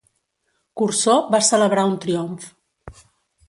[0.81, 2.51] Cursor va celebrar un triomf.